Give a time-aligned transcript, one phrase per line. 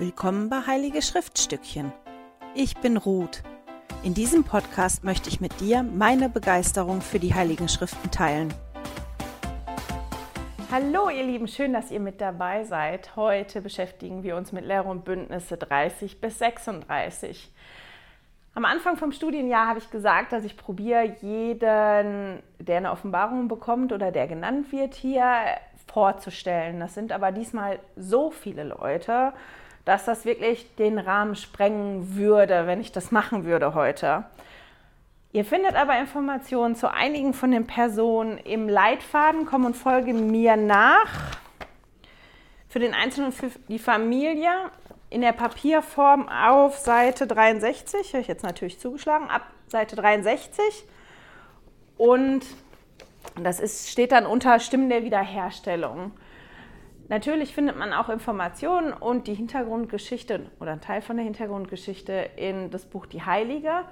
[0.00, 1.92] Willkommen bei Heilige Schriftstückchen.
[2.54, 3.42] Ich bin Ruth.
[4.04, 8.54] In diesem Podcast möchte ich mit dir meine Begeisterung für die Heiligen Schriften teilen.
[10.70, 13.16] Hallo ihr Lieben, schön, dass ihr mit dabei seid.
[13.16, 17.50] Heute beschäftigen wir uns mit Lehre und Bündnisse 30 bis 36.
[18.54, 23.92] Am Anfang vom Studienjahr habe ich gesagt, dass ich probiere, jeden, der eine Offenbarung bekommt
[23.92, 25.26] oder der genannt wird, hier
[25.88, 26.78] vorzustellen.
[26.78, 29.32] Das sind aber diesmal so viele Leute,
[29.88, 34.24] dass das wirklich den Rahmen sprengen würde, wenn ich das machen würde heute.
[35.32, 39.46] Ihr findet aber Informationen zu einigen von den Personen im Leitfaden.
[39.46, 41.38] Komm und folge mir nach.
[42.68, 44.50] Für den Einzelnen und für die Familie
[45.08, 48.08] in der Papierform auf Seite 63.
[48.08, 49.30] Habe ich jetzt natürlich zugeschlagen.
[49.30, 50.84] Ab Seite 63.
[51.96, 52.44] Und
[53.42, 56.12] das ist, steht dann unter Stimmen der Wiederherstellung.
[57.08, 62.70] Natürlich findet man auch Informationen und die Hintergrundgeschichte oder ein Teil von der Hintergrundgeschichte in
[62.70, 63.84] das Buch Die Heilige.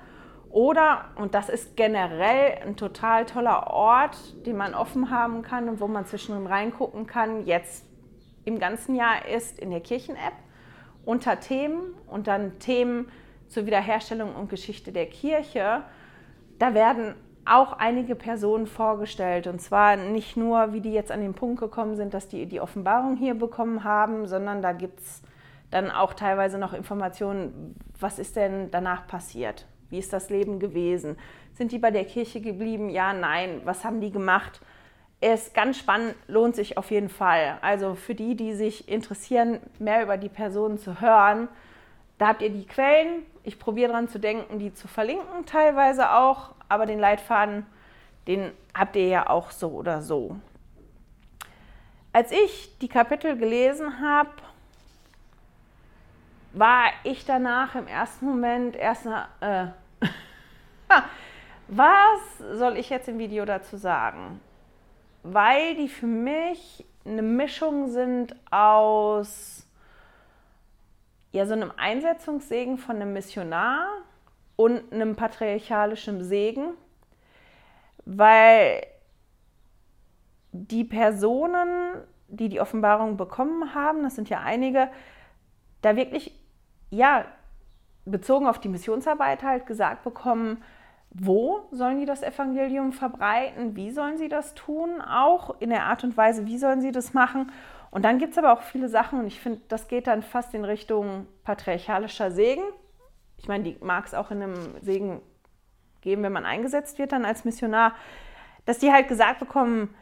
[0.51, 5.81] Oder, und das ist generell ein total toller Ort, den man offen haben kann und
[5.81, 7.87] wo man zwischendrin reingucken kann, jetzt
[8.45, 10.35] im ganzen Jahr ist in der Kirchen-App
[11.05, 13.09] unter Themen und dann Themen
[13.49, 15.83] zur Wiederherstellung und Geschichte der Kirche.
[16.59, 17.15] Da werden
[17.47, 19.47] auch einige Personen vorgestellt.
[19.47, 22.61] Und zwar nicht nur, wie die jetzt an den Punkt gekommen sind, dass die die
[22.61, 25.23] Offenbarung hier bekommen haben, sondern da gibt es
[25.71, 29.67] dann auch teilweise noch Informationen, was ist denn danach passiert?
[29.91, 31.17] Wie ist das Leben gewesen?
[31.53, 32.91] Sind die bei der Kirche geblieben?
[32.91, 33.63] Ja, nein.
[33.65, 34.61] Was haben die gemacht?
[35.21, 37.59] Ist ganz spannend, lohnt sich auf jeden Fall.
[37.63, 41.49] Also für die, die sich interessieren, mehr über die Personen zu hören,
[42.19, 43.25] da habt ihr die Quellen.
[43.43, 47.67] Ich probiere daran zu denken, die zu verlinken, teilweise auch aber den Leitfaden,
[48.27, 50.37] den habt ihr ja auch so oder so.
[52.13, 54.31] Als ich die Kapitel gelesen habe,
[56.53, 59.07] war ich danach im ersten Moment erst
[59.41, 59.67] äh,
[61.69, 64.41] was soll ich jetzt im Video dazu sagen?
[65.23, 69.67] Weil die für mich eine Mischung sind aus
[71.33, 73.89] ja, so einem Einsetzungssegen von einem Missionar
[74.57, 76.71] und einem patriarchalischen Segen,
[78.05, 78.87] weil
[80.53, 84.89] die Personen, die die Offenbarung bekommen haben, das sind ja einige,
[85.83, 86.33] da wirklich,
[86.91, 87.27] ja,
[88.05, 90.63] bezogen auf die Missionsarbeit halt gesagt bekommen,
[91.11, 96.05] wo sollen die das Evangelium verbreiten, wie sollen sie das tun, auch in der Art
[96.05, 97.51] und Weise, wie sollen sie das machen.
[97.91, 100.55] Und dann gibt es aber auch viele Sachen, und ich finde, das geht dann fast
[100.55, 102.65] in Richtung patriarchalischer Segen,
[103.39, 105.21] ich meine, die mag es auch in einem Segen
[106.01, 107.93] geben, wenn man eingesetzt wird dann als Missionar,
[108.65, 109.95] dass die halt gesagt bekommen,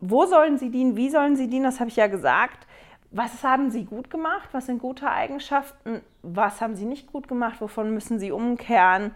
[0.00, 2.66] wo sollen sie dienen, wie sollen sie dienen, das habe ich ja gesagt.
[3.10, 4.48] Was haben sie gut gemacht?
[4.52, 6.00] Was sind gute Eigenschaften?
[6.22, 7.60] Was haben sie nicht gut gemacht?
[7.60, 9.14] Wovon müssen sie umkehren?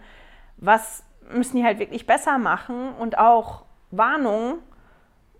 [0.57, 1.03] Was
[1.33, 2.93] müssen die halt wirklich besser machen?
[2.93, 4.59] Und auch Warnungen,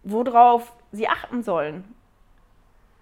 [0.04, 1.84] worauf sie achten sollen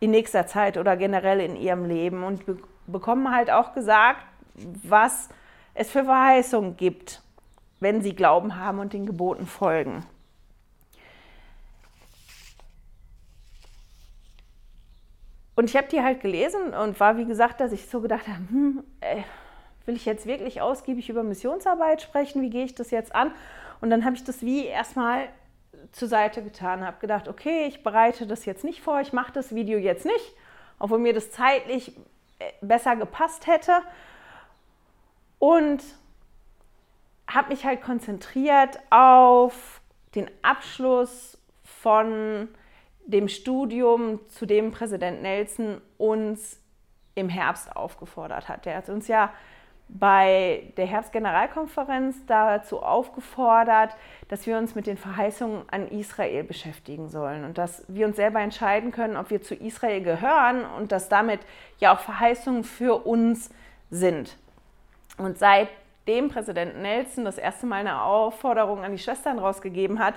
[0.02, 2.24] in nächster Zeit oder generell in ihrem Leben.
[2.24, 2.44] Und
[2.86, 4.26] bekommen halt auch gesagt,
[4.84, 5.30] was
[5.74, 7.22] es für Verheißungen gibt,
[7.80, 10.06] wenn sie Glauben haben und den Geboten folgen.
[15.56, 18.40] Und ich habe die halt gelesen und war, wie gesagt, dass ich so gedacht habe,
[18.50, 19.24] hm, ey,
[19.86, 22.42] will ich jetzt wirklich ausgiebig über Missionsarbeit sprechen?
[22.42, 23.32] Wie gehe ich das jetzt an?
[23.82, 25.30] Und dann habe ich das wie erstmal
[25.92, 29.54] zur Seite getan, habe gedacht, okay, ich bereite das jetzt nicht vor, ich mache das
[29.54, 30.36] Video jetzt nicht,
[30.80, 31.96] obwohl mir das zeitlich
[32.40, 33.74] äh, besser gepasst hätte
[35.40, 35.84] und
[37.28, 39.82] habe mich halt konzentriert auf
[40.14, 42.50] den Abschluss von
[43.06, 46.60] dem Studium, zu dem Präsident Nelson uns
[47.14, 48.66] im Herbst aufgefordert hat.
[48.66, 49.32] Der hat uns ja
[49.88, 53.96] bei der Herbstgeneralkonferenz dazu aufgefordert,
[54.28, 58.40] dass wir uns mit den Verheißungen an Israel beschäftigen sollen und dass wir uns selber
[58.40, 61.42] entscheiden können, ob wir zu Israel gehören und dass damit
[61.78, 63.52] ja auch Verheißungen für uns
[63.92, 64.38] sind.
[65.18, 70.16] Und seitdem Präsident Nelson das erste Mal eine Aufforderung an die Schwestern rausgegeben hat,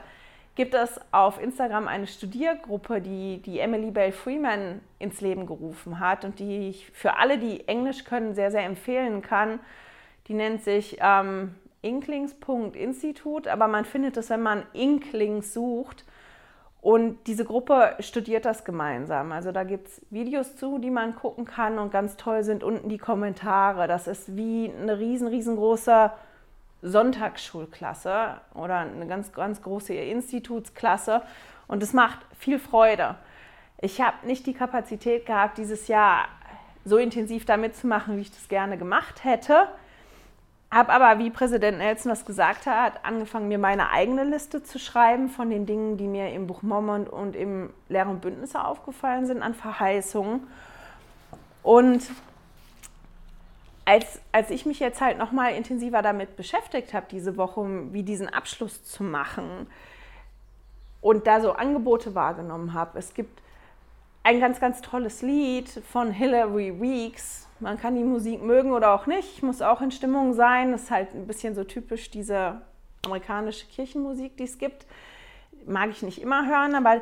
[0.58, 6.24] gibt es auf Instagram eine Studiergruppe, die die Emily Bell Freeman ins Leben gerufen hat
[6.24, 9.60] und die ich für alle, die Englisch können, sehr, sehr empfehlen kann.
[10.26, 16.04] Die nennt sich ähm, Inklings.institut, aber man findet es, wenn man Inklings sucht,
[16.80, 19.32] und diese Gruppe studiert das gemeinsam.
[19.32, 22.88] Also da gibt es Videos zu, die man gucken kann und ganz toll sind unten
[22.88, 23.88] die Kommentare.
[23.88, 26.12] Das ist wie eine riesen, riesengroße
[26.82, 31.22] Sonntagsschulklasse oder eine ganz, ganz große Institutsklasse
[31.66, 33.16] und es macht viel Freude.
[33.80, 36.26] Ich habe nicht die Kapazität gehabt, dieses Jahr
[36.84, 39.68] so intensiv da mitzumachen, wie ich das gerne gemacht hätte.
[40.70, 45.28] Habe aber, wie Präsident Nelson das gesagt hat, angefangen, mir meine eigene Liste zu schreiben
[45.28, 49.42] von den Dingen, die mir im Buch Mormon und im Lehr- und Bündnisse aufgefallen sind
[49.42, 50.46] an Verheißungen.
[51.62, 52.02] Und
[53.86, 58.28] als, als ich mich jetzt halt nochmal intensiver damit beschäftigt habe, diese Woche, wie diesen
[58.28, 59.66] Abschluss zu machen
[61.00, 63.40] und da so Angebote wahrgenommen habe, es gibt
[64.22, 67.47] ein ganz, ganz tolles Lied von Hilary Weeks.
[67.60, 69.34] Man kann die Musik mögen oder auch nicht.
[69.34, 70.72] Ich muss auch in Stimmung sein.
[70.72, 72.60] Das ist halt ein bisschen so typisch diese
[73.04, 74.86] amerikanische Kirchenmusik, die es gibt.
[75.66, 77.00] Mag ich nicht immer hören, aber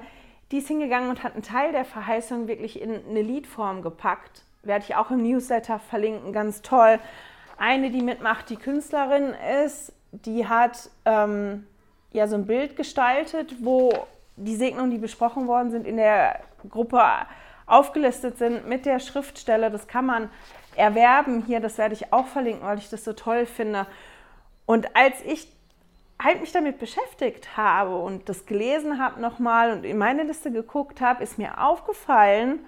[0.50, 4.42] die ist hingegangen und hat einen Teil der Verheißung wirklich in eine Liedform gepackt.
[4.62, 6.98] Werde ich auch im Newsletter verlinken, ganz toll.
[7.58, 11.66] Eine, die mitmacht, die Künstlerin ist, die hat ähm,
[12.12, 13.92] ja so ein Bild gestaltet, wo
[14.36, 17.02] die Segnungen, die besprochen worden sind, in der Gruppe
[17.66, 19.70] aufgelistet sind mit der Schriftstelle.
[19.70, 20.30] Das kann man
[20.76, 23.86] erwerben hier, das werde ich auch verlinken, weil ich das so toll finde.
[24.66, 25.48] Und als ich
[26.22, 31.00] halt mich damit beschäftigt habe und das gelesen habe nochmal und in meine Liste geguckt
[31.00, 32.60] habe, ist mir aufgefallen,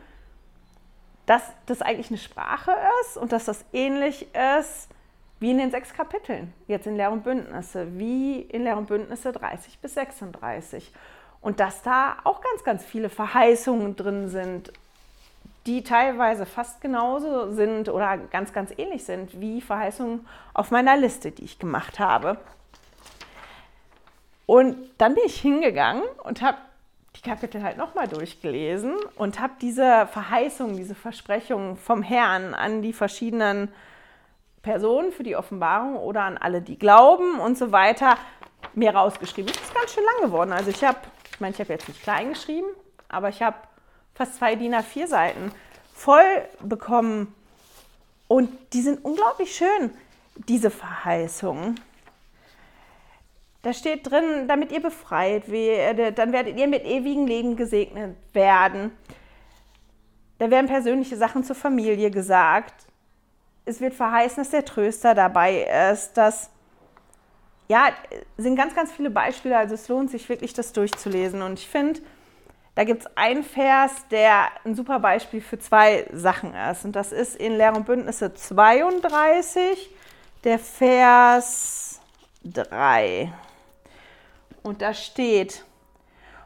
[1.26, 2.72] dass das eigentlich eine Sprache
[3.02, 4.88] ist und dass das ähnlich ist
[5.40, 9.32] wie in den sechs Kapiteln, jetzt in Lehr und Bündnisse, wie in Lehr und Bündnisse
[9.32, 10.92] 30 bis 36
[11.40, 14.72] und dass da auch ganz, ganz viele Verheißungen drin sind,
[15.68, 21.30] die teilweise fast genauso sind oder ganz, ganz ähnlich sind wie Verheißungen auf meiner Liste,
[21.30, 22.38] die ich gemacht habe.
[24.46, 26.56] Und dann bin ich hingegangen und habe
[27.14, 32.94] die Kapitel halt nochmal durchgelesen und habe diese Verheißungen, diese Versprechungen vom Herrn an die
[32.94, 33.70] verschiedenen
[34.62, 38.16] Personen für die Offenbarung oder an alle, die glauben und so weiter,
[38.74, 39.52] mir rausgeschrieben.
[39.52, 40.52] Das ist ganz schön lang geworden.
[40.52, 40.98] Also ich habe
[41.38, 42.66] ich meine, ich habe jetzt nicht klein geschrieben,
[43.08, 43.56] aber ich habe
[44.18, 45.52] fast zwei DIN A4 Seiten
[45.94, 47.32] voll bekommen.
[48.26, 49.90] Und die sind unglaublich schön,
[50.48, 51.80] diese Verheißungen.
[53.62, 58.90] Da steht drin, damit ihr befreit werdet, dann werdet ihr mit ewigen Leben gesegnet werden.
[60.38, 62.86] Da werden persönliche Sachen zur Familie gesagt.
[63.64, 65.62] Es wird verheißen, dass der Tröster dabei
[65.92, 66.50] ist, dass
[67.68, 67.90] ja,
[68.36, 69.56] sind ganz, ganz viele Beispiele.
[69.56, 71.42] Also es lohnt sich wirklich, das durchzulesen.
[71.42, 72.00] Und ich finde,
[72.78, 76.84] da gibt es einen Vers, der ein super Beispiel für zwei Sachen ist.
[76.84, 79.90] Und das ist in Lehr und Bündnisse 32,
[80.44, 82.00] der Vers
[82.44, 83.32] 3.
[84.62, 85.64] Und da steht,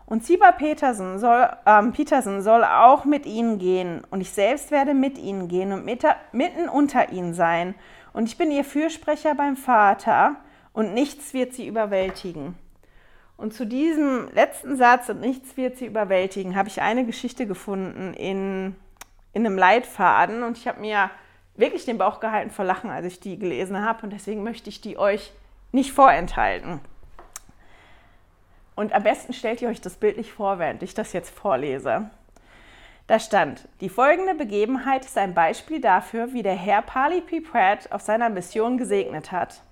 [0.07, 4.95] und Sieber Petersen soll, ähm, Petersen soll auch mit ihnen gehen, und ich selbst werde
[4.95, 7.75] mit ihnen gehen und mitten unter ihnen sein.
[8.15, 10.37] Und ich bin ihr Fürsprecher beim Vater
[10.73, 12.57] und nichts wird sie überwältigen.
[13.43, 18.15] Und zu diesem letzten Satz und nichts wird sie überwältigen, habe ich eine Geschichte gefunden
[18.15, 18.77] in,
[19.33, 21.11] in einem Leitfaden und ich habe mir
[21.57, 24.81] wirklich den Bauch gehalten vor Lachen, als ich die gelesen habe und deswegen möchte ich
[24.81, 25.33] die euch
[25.73, 26.79] nicht vorenthalten.
[28.77, 32.09] Und am besten stellt ihr euch das Bild nicht vor, während ich das jetzt vorlese.
[33.09, 37.41] Da stand, die folgende Begebenheit ist ein Beispiel dafür, wie der Herr Pali P.
[37.41, 39.63] Pratt auf seiner Mission gesegnet hat.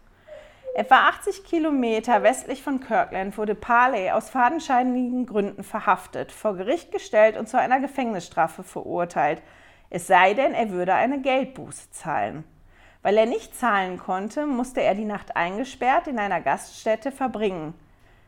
[0.74, 7.36] Etwa 80 Kilometer westlich von Kirkland wurde Parley aus fadenscheinigen Gründen verhaftet, vor Gericht gestellt
[7.36, 9.42] und zu einer Gefängnisstrafe verurteilt,
[9.90, 12.44] es sei denn, er würde eine Geldbuße zahlen.
[13.02, 17.74] Weil er nicht zahlen konnte, musste er die Nacht eingesperrt in einer Gaststätte verbringen.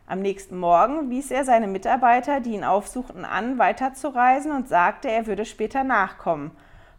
[0.07, 5.29] Am nächsten Morgen wies er seine Mitarbeiter, die ihn aufsuchten, an, weiterzureisen und sagte, er
[5.29, 6.51] würde später nachkommen.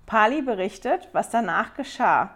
[0.06, 2.30] Pali berichtet, was danach geschah.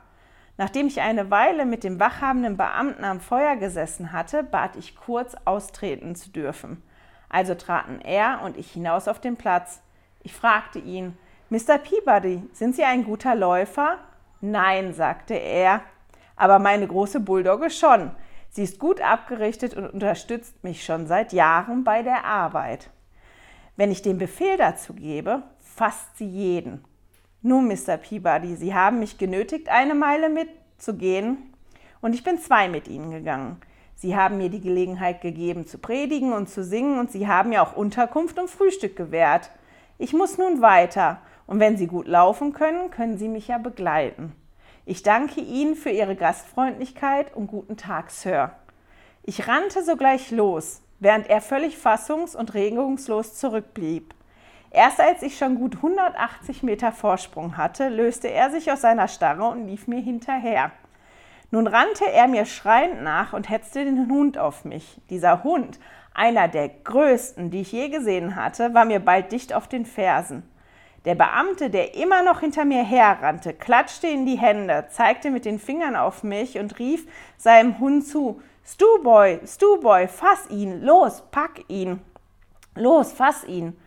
[0.57, 5.35] Nachdem ich eine Weile mit dem wachhabenden Beamten am Feuer gesessen hatte, bat ich kurz
[5.45, 6.81] austreten zu dürfen.
[7.29, 9.81] Also traten er und ich hinaus auf den Platz.
[10.23, 11.17] Ich fragte ihn,
[11.49, 11.77] Mr.
[11.77, 13.99] Peabody, sind Sie ein guter Läufer?
[14.41, 15.81] Nein, sagte er,
[16.35, 18.11] aber meine große Bulldogge schon.
[18.49, 22.89] Sie ist gut abgerichtet und unterstützt mich schon seit Jahren bei der Arbeit.
[23.75, 26.83] Wenn ich den Befehl dazu gebe, fasst sie jeden.
[27.47, 27.95] Nun, Mr.
[27.95, 31.53] Peabody, Sie haben mich genötigt, eine Meile mitzugehen,
[32.01, 33.61] und ich bin zwei mit Ihnen gegangen.
[33.95, 37.61] Sie haben mir die Gelegenheit gegeben, zu predigen und zu singen, und Sie haben mir
[37.61, 39.49] auch Unterkunft und Frühstück gewährt.
[39.97, 44.35] Ich muss nun weiter, und wenn Sie gut laufen können, können Sie mich ja begleiten.
[44.85, 48.51] Ich danke Ihnen für Ihre Gastfreundlichkeit und guten Tag, Sir.
[49.23, 54.13] Ich rannte sogleich los, während er völlig fassungs- und regungslos zurückblieb.
[54.71, 59.47] Erst als ich schon gut 180 Meter Vorsprung hatte, löste er sich aus seiner Starre
[59.49, 60.71] und lief mir hinterher.
[61.49, 64.99] Nun rannte er mir schreiend nach und hetzte den Hund auf mich.
[65.09, 65.79] Dieser Hund,
[66.13, 70.43] einer der größten, die ich je gesehen hatte, war mir bald dicht auf den Fersen.
[71.05, 75.57] Der Beamte, der immer noch hinter mir herrannte, klatschte in die Hände, zeigte mit den
[75.57, 77.07] Fingern auf mich und rief
[77.37, 82.01] seinem Hund zu: Stuboy, Stuboy, fass ihn, los, pack ihn,
[82.75, 83.77] los, fass ihn.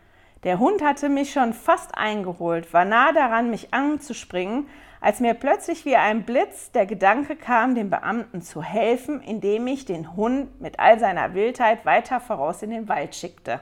[0.42, 4.68] Der Hund hatte mich schon fast eingeholt, war nah daran, mich anzuspringen,
[5.00, 9.85] als mir plötzlich wie ein Blitz der Gedanke kam, dem Beamten zu helfen, indem ich
[9.85, 13.61] den Hund mit all seiner Wildheit weiter voraus in den Wald schickte.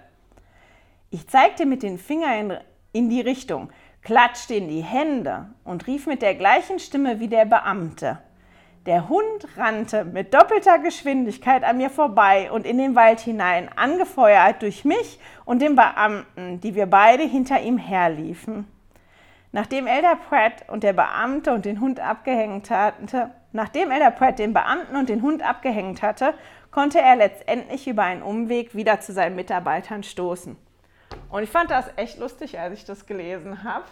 [1.11, 2.58] Ich zeigte mit den Fingern in,
[2.92, 3.70] in die Richtung,
[4.02, 8.18] klatschte in die Hände und rief mit der gleichen Stimme wie der Beamte.
[8.88, 14.62] Der Hund rannte mit doppelter Geschwindigkeit an mir vorbei und in den Wald hinein, angefeuert
[14.62, 18.66] durch mich und den Beamten, die wir beide hinter ihm herliefen.
[19.52, 24.54] Nachdem Elder Pratt und der Beamte und den Hund abgehängt hatte, nachdem Elder Pratt den
[24.54, 26.33] Beamten und den Hund abgehängt hatte,
[26.71, 30.57] konnte er letztendlich über einen Umweg wieder zu seinen Mitarbeitern stoßen.
[31.28, 33.85] Und ich fand das echt lustig, als ich das gelesen habe,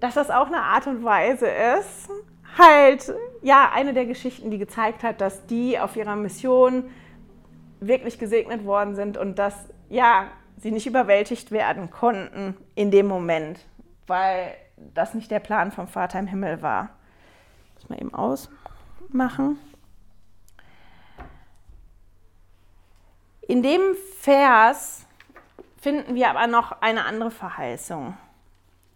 [0.00, 2.08] dass das auch eine Art und Weise ist,
[2.58, 6.90] halt, ja, eine der Geschichten, die gezeigt hat, dass die auf ihrer Mission
[7.80, 9.54] wirklich gesegnet worden sind und dass,
[9.88, 10.26] ja,
[10.58, 13.64] sie nicht überwältigt werden konnten in dem Moment,
[14.06, 16.90] weil das nicht der Plan vom Vater im Himmel war.
[17.74, 19.58] Muss mal eben ausmachen.
[23.48, 23.80] In dem
[24.20, 25.06] Vers
[25.80, 28.16] finden wir aber noch eine andere Verheißung.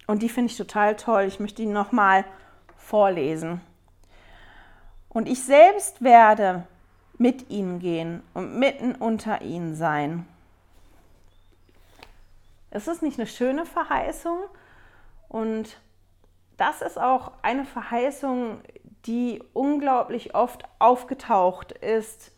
[0.07, 1.23] Und die finde ich total toll.
[1.23, 2.25] Ich möchte ihn nochmal
[2.85, 3.61] vorlesen.
[5.09, 6.67] Und ich selbst werde
[7.19, 10.27] mit ihnen gehen und mitten unter ihnen sein.
[12.71, 14.39] Ist es nicht eine schöne Verheißung?
[15.29, 15.81] Und
[16.57, 18.61] das ist auch eine Verheißung,
[19.07, 22.33] die unglaublich oft aufgetaucht ist,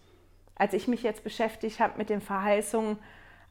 [0.55, 2.99] als ich mich jetzt beschäftigt habe mit den Verheißungen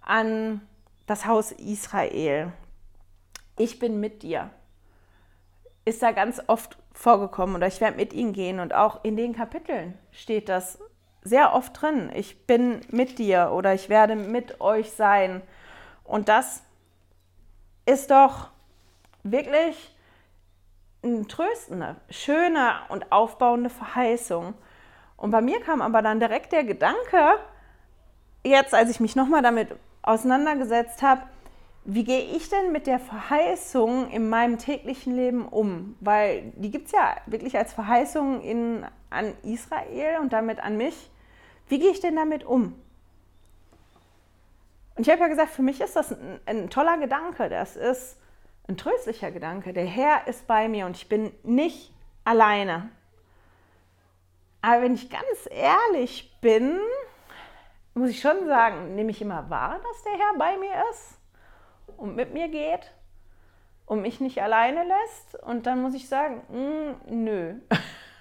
[0.01, 0.61] an
[1.07, 2.51] das Haus Israel.
[3.57, 4.49] Ich bin mit dir.
[5.85, 9.35] Ist da ganz oft vorgekommen oder ich werde mit ihnen gehen und auch in den
[9.35, 10.79] Kapiteln steht das
[11.21, 12.11] sehr oft drin.
[12.13, 15.41] Ich bin mit dir oder ich werde mit euch sein.
[16.03, 16.63] Und das
[17.85, 18.49] ist doch
[19.23, 19.95] wirklich
[21.03, 24.53] eine tröstende, schöne und aufbauende Verheißung.
[25.17, 27.39] Und bei mir kam aber dann direkt der Gedanke,
[28.43, 29.69] jetzt als ich mich nochmal damit
[30.03, 31.23] auseinandergesetzt habe,
[31.87, 35.95] wie gehe ich denn mit der Verheißung in meinem täglichen Leben um?
[35.99, 41.11] Weil die gibt es ja wirklich als Verheißung in, an Israel und damit an mich.
[41.69, 42.73] Wie gehe ich denn damit um?
[44.95, 47.49] Und ich habe ja gesagt, für mich ist das ein, ein toller Gedanke.
[47.49, 48.17] Das ist
[48.67, 49.71] ein tröstlicher Gedanke.
[49.71, 52.89] Der Herr ist bei mir und ich bin nicht alleine.
[54.63, 56.79] Aber wenn ich ganz ehrlich bin,
[57.93, 61.19] muss ich schon sagen, nehme ich immer wahr, dass der Herr bei mir ist
[61.97, 62.91] und mit mir geht
[63.85, 65.41] und mich nicht alleine lässt.
[65.43, 67.55] Und dann muss ich sagen, mh, hm, nö,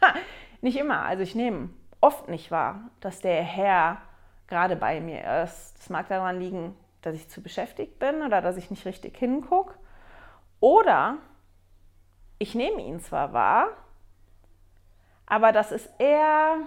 [0.60, 1.02] nicht immer.
[1.02, 3.98] Also ich nehme oft nicht wahr, dass der Herr
[4.46, 5.74] gerade bei mir ist.
[5.78, 9.74] Das mag daran liegen, dass ich zu beschäftigt bin oder dass ich nicht richtig hingucke.
[10.60, 11.18] Oder
[12.38, 13.68] ich nehme ihn zwar wahr,
[15.26, 16.58] aber das ist eher,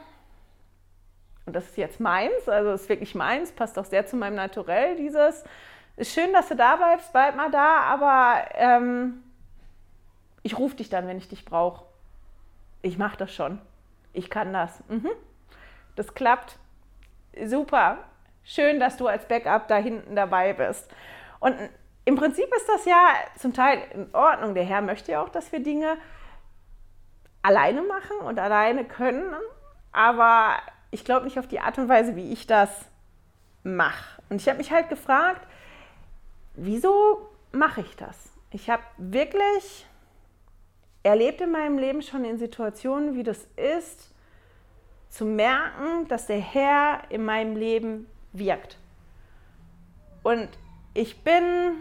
[1.45, 4.95] und das ist jetzt meins, also ist wirklich meins, passt auch sehr zu meinem Naturell,
[4.95, 5.43] dieses,
[5.97, 9.23] ist schön, dass du da bleibst, bleib mal da, aber ähm,
[10.43, 11.83] ich rufe dich dann, wenn ich dich brauche.
[12.81, 13.59] Ich mache das schon.
[14.13, 14.81] Ich kann das.
[14.87, 15.09] Mhm.
[15.95, 16.57] Das klappt
[17.45, 17.97] super,
[18.43, 20.89] schön, dass du als Backup da hinten dabei bist.
[21.39, 21.55] Und
[22.05, 24.53] im Prinzip ist das ja zum Teil in Ordnung.
[24.53, 25.97] Der Herr möchte ja auch, dass wir Dinge
[27.41, 29.33] alleine machen und alleine können,
[29.91, 30.57] aber
[30.91, 32.69] ich glaube nicht auf die Art und Weise, wie ich das
[33.63, 34.21] mache.
[34.29, 35.47] Und ich habe mich halt gefragt,
[36.57, 38.17] wieso mache ich das?
[38.51, 39.85] Ich habe wirklich
[41.03, 44.13] erlebt in meinem Leben schon in Situationen, wie das ist,
[45.09, 48.77] zu merken, dass der Herr in meinem Leben wirkt.
[50.23, 50.49] Und
[50.93, 51.77] ich bin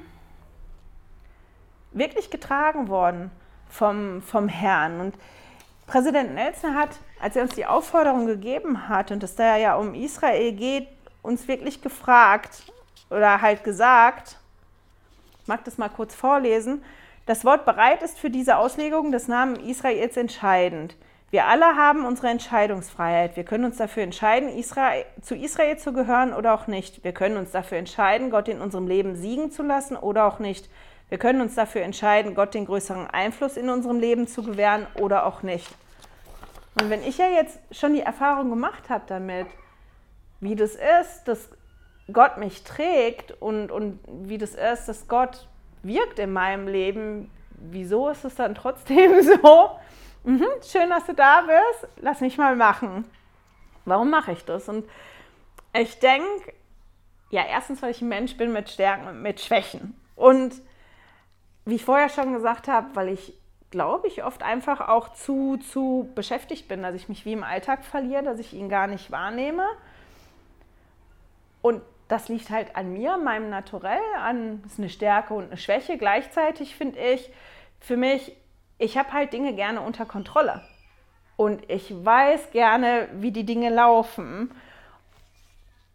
[1.92, 3.30] wirklich getragen worden
[3.68, 5.00] vom, vom Herrn.
[5.00, 5.14] Und
[5.86, 6.90] Präsident Nelson hat,
[7.20, 10.88] als er uns die Aufforderung gegeben hat und es da ja um Israel geht,
[11.22, 12.62] uns wirklich gefragt
[13.10, 14.38] oder halt gesagt,
[15.46, 16.82] ich mag das mal kurz vorlesen,
[17.24, 20.96] das Wort bereit ist für diese Auslegung des Namen Israels entscheidend.
[21.30, 23.36] Wir alle haben unsere Entscheidungsfreiheit.
[23.36, 27.04] Wir können uns dafür entscheiden, Israel, zu Israel zu gehören oder auch nicht.
[27.04, 30.68] Wir können uns dafür entscheiden, Gott in unserem Leben siegen zu lassen oder auch nicht.
[31.10, 35.26] Wir können uns dafür entscheiden, Gott den größeren Einfluss in unserem Leben zu gewähren oder
[35.26, 35.72] auch nicht.
[36.80, 39.46] Und wenn ich ja jetzt schon die Erfahrung gemacht habe damit,
[40.40, 41.50] wie das ist, dass
[42.12, 45.48] Gott mich trägt und, und wie das ist, dass Gott
[45.82, 49.70] wirkt in meinem Leben, wieso ist es dann trotzdem so?
[50.24, 51.88] Mhm, schön, dass du da bist.
[52.00, 53.04] Lass mich mal machen.
[53.84, 54.68] Warum mache ich das?
[54.68, 54.84] Und
[55.72, 56.52] ich denke,
[57.30, 59.98] ja, erstens, weil ich ein Mensch bin mit Stärken und mit Schwächen.
[60.14, 60.54] Und
[61.64, 63.34] wie ich vorher schon gesagt habe, weil ich,
[63.70, 67.84] glaube ich, oft einfach auch zu, zu beschäftigt bin, dass ich mich wie im Alltag
[67.84, 69.66] verliere, dass ich ihn gar nicht wahrnehme.
[71.62, 75.98] Und das liegt halt an mir, meinem Naturell, an ist eine Stärke und eine Schwäche.
[75.98, 77.30] Gleichzeitig finde ich,
[77.80, 78.36] für mich,
[78.78, 80.62] ich habe halt Dinge gerne unter Kontrolle.
[81.36, 84.50] Und ich weiß gerne, wie die Dinge laufen.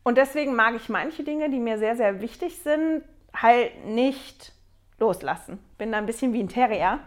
[0.03, 3.03] Und deswegen mag ich manche Dinge, die mir sehr, sehr wichtig sind,
[3.33, 4.53] halt nicht
[4.99, 5.59] loslassen.
[5.77, 6.99] Bin da ein bisschen wie ein Terrier.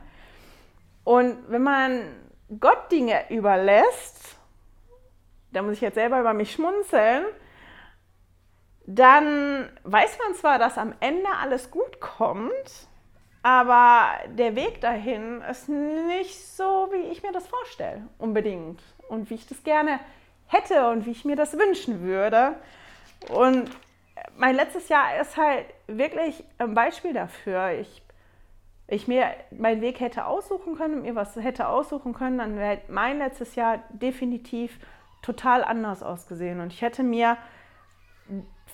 [1.05, 2.03] Und wenn man
[2.61, 4.37] Gott Dinge überlässt,
[5.53, 7.25] da muss ich jetzt selber über mich schmunzeln,
[8.87, 12.89] dann weiß man zwar, dass am Ende alles gut kommt,
[13.43, 18.83] aber der Weg dahin ist nicht so, wie ich mir das vorstelle, unbedingt.
[19.09, 20.01] Und wie ich das gerne
[20.47, 22.55] hätte und wie ich mir das wünschen würde.
[23.29, 23.71] Und
[24.37, 27.73] mein letztes Jahr ist halt wirklich ein Beispiel dafür.
[27.73, 28.03] Ich,
[28.89, 33.19] ich mir meinen Weg hätte aussuchen können, mir was hätte aussuchen können, dann wäre mein
[33.19, 34.79] letztes Jahr definitiv
[35.23, 36.61] total anders ausgesehen.
[36.61, 37.37] Und ich hätte mir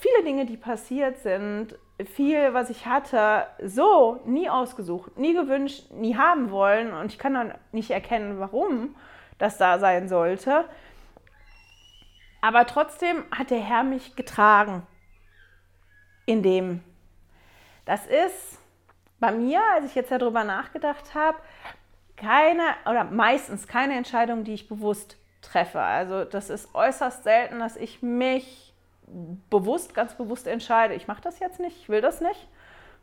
[0.01, 6.17] viele Dinge, die passiert sind, viel, was ich hatte, so nie ausgesucht, nie gewünscht, nie
[6.17, 6.93] haben wollen.
[6.93, 8.97] Und ich kann dann nicht erkennen, warum
[9.39, 10.65] das da sein sollte.
[12.41, 14.87] Aber trotzdem hat der Herr mich getragen
[16.25, 16.83] in dem.
[17.85, 18.59] Das ist
[19.19, 21.39] bei mir, als ich jetzt darüber nachgedacht habe,
[22.17, 25.81] keine oder meistens keine Entscheidung, die ich bewusst treffe.
[25.81, 28.70] Also das ist äußerst selten, dass ich mich
[29.51, 32.49] bewusst, ganz bewusst entscheide, ich mache das jetzt nicht, ich will das nicht,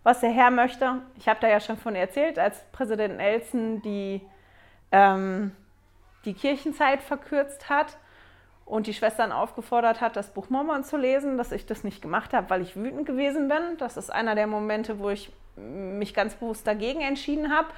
[0.04, 1.02] was der Herr möchte.
[1.18, 4.22] Ich habe da ja schon von erzählt, als Präsident Nelson die,
[4.92, 5.52] ähm,
[6.26, 7.98] die Kirchenzeit verkürzt hat
[8.66, 12.34] und die Schwestern aufgefordert hat, das Buch Mormon zu lesen, dass ich das nicht gemacht
[12.34, 13.78] habe, weil ich wütend gewesen bin.
[13.78, 17.70] Das ist einer der Momente, wo ich mich ganz bewusst dagegen entschieden habe,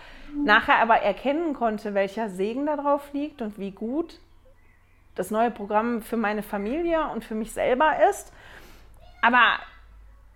[0.43, 4.19] nachher aber erkennen konnte, welcher Segen darauf liegt und wie gut
[5.19, 8.31] das neue Programm für meine Familie und für mich selber ist.
[9.21, 9.59] Aber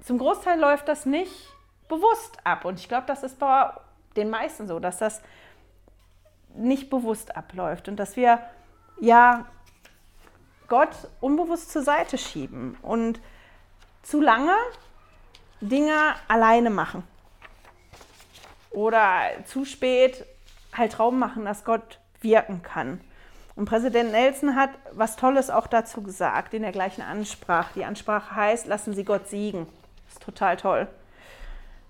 [0.04, 1.54] zum Großteil läuft das nicht
[1.88, 2.66] bewusst ab.
[2.66, 3.72] Und ich glaube, das ist bei
[4.18, 5.22] den meisten so, dass das
[6.54, 8.40] nicht bewusst abläuft und dass wir
[9.00, 9.46] ja
[10.68, 13.22] Gott unbewusst zur Seite schieben und
[14.02, 14.56] zu lange
[15.62, 17.04] Dinge alleine machen.
[18.70, 20.26] Oder zu spät
[20.76, 23.00] halt Raum machen, dass Gott wirken kann.
[23.56, 27.74] Und Präsident Nelson hat was Tolles auch dazu gesagt in der gleichen Ansprache.
[27.76, 29.68] Die Ansprache heißt, lassen Sie Gott siegen.
[30.10, 30.88] Ist total toll.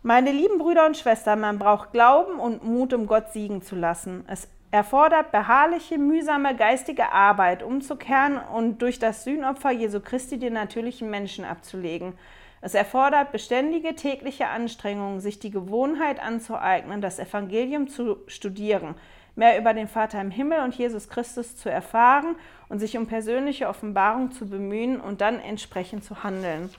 [0.01, 4.25] Meine lieben Brüder und Schwestern, man braucht Glauben und Mut, um Gott siegen zu lassen.
[4.27, 11.09] Es erfordert beharrliche, mühsame geistige Arbeit, umzukehren und durch das Sühnopfer Jesu Christi den natürlichen
[11.09, 12.13] Menschen abzulegen.
[12.59, 18.95] Es erfordert beständige tägliche Anstrengungen, sich die Gewohnheit anzueignen, das Evangelium zu studieren,
[19.35, 22.35] mehr über den Vater im Himmel und Jesus Christus zu erfahren
[22.69, 26.69] und sich um persönliche Offenbarung zu bemühen und dann entsprechend zu handeln.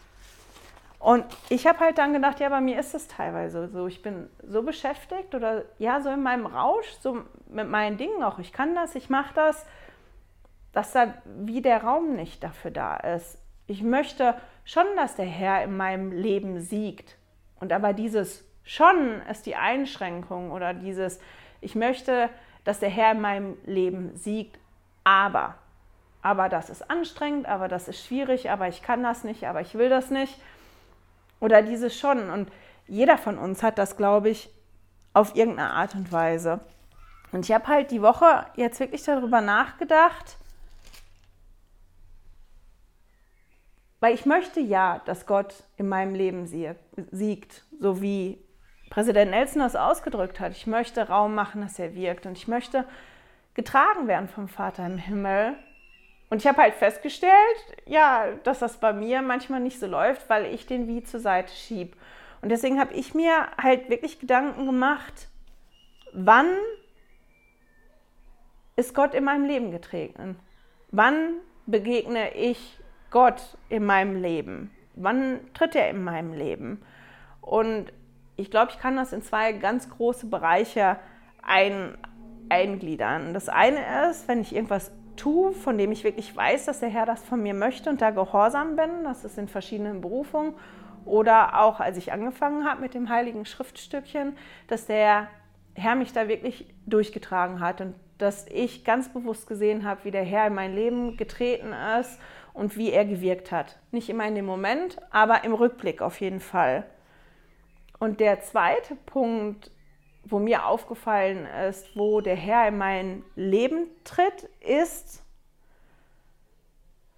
[1.05, 3.87] Und ich habe halt dann gedacht, ja, bei mir ist es teilweise so.
[3.87, 8.39] Ich bin so beschäftigt oder ja, so in meinem Rausch, so mit meinen Dingen auch.
[8.39, 9.67] Ich kann das, ich mache das,
[10.73, 13.39] dass da wie der Raum nicht dafür da ist.
[13.67, 17.19] Ich möchte schon, dass der Herr in meinem Leben siegt.
[17.61, 21.21] Und aber dieses schon ist die Einschränkung oder dieses,
[21.65, 22.29] ich möchte,
[22.65, 24.59] dass der Herr in meinem Leben siegt,
[25.03, 25.57] aber.
[26.23, 29.75] Aber das ist anstrengend, aber das ist schwierig, aber ich kann das nicht, aber ich
[29.75, 30.41] will das nicht.
[31.41, 32.31] Oder dieses schon.
[32.31, 32.51] Und
[32.87, 34.51] jeder von uns hat das, glaube ich,
[35.13, 36.61] auf irgendeine Art und Weise.
[37.33, 40.37] Und ich habe halt die Woche jetzt wirklich darüber nachgedacht,
[44.01, 48.44] weil ich möchte ja, dass Gott in meinem Leben siegt, so wie
[48.95, 50.53] Präsident Nelson das ausgedrückt hat.
[50.53, 52.85] Ich möchte Raum machen, dass er wirkt und ich möchte
[53.55, 55.57] getragen werden vom Vater im Himmel
[56.31, 57.33] und ich habe halt festgestellt,
[57.87, 61.53] ja, dass das bei mir manchmal nicht so läuft, weil ich den wie zur Seite
[61.53, 61.97] schiebe.
[62.41, 65.29] Und deswegen habe ich mir halt wirklich Gedanken gemacht,
[66.13, 66.47] wann
[68.77, 70.39] ist Gott in meinem Leben getreten?
[70.93, 72.79] Wann begegne ich
[73.11, 74.71] Gott in meinem Leben?
[74.95, 76.81] Wann tritt er in meinem Leben?
[77.41, 77.93] Und
[78.37, 80.97] ich glaube, ich kann das in zwei ganz große Bereiche
[81.43, 81.97] ein,
[82.49, 83.35] eingliedern.
[83.35, 87.07] Das eine ist, wenn ich irgendwas tue, von dem ich wirklich weiß, dass der Herr
[87.07, 89.05] das von mir möchte und da gehorsam bin.
[89.05, 90.55] Das ist in verschiedenen Berufungen.
[91.05, 94.37] Oder auch als ich angefangen habe mit dem heiligen Schriftstückchen,
[94.69, 95.29] dass der
[95.75, 100.25] Herr mich da wirklich durchgetragen hat und dass ich ganz bewusst gesehen habe, wie der
[100.25, 102.19] Herr in mein Leben getreten ist
[102.53, 103.79] und wie er gewirkt hat.
[103.91, 106.87] Nicht immer in dem Moment, aber im Rückblick auf jeden Fall.
[108.05, 109.71] Und der zweite Punkt,
[110.25, 115.23] wo mir aufgefallen ist, wo der Herr in mein Leben tritt, ist,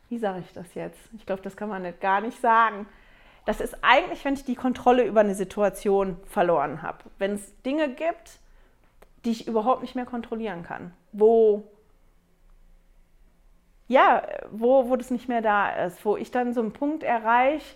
[0.09, 1.01] wie sage ich das jetzt?
[1.17, 2.87] Ich glaube, das kann man nicht gar nicht sagen.
[3.47, 6.99] Das ist eigentlich, wenn ich die Kontrolle über eine Situation verloren habe.
[7.19, 8.39] Wenn es Dinge gibt,
[9.25, 11.65] die ich überhaupt nicht mehr kontrollieren kann, wo
[13.89, 14.23] ja,
[14.53, 17.75] wo, wo das nicht mehr da ist, wo ich dann so einen Punkt erreiche,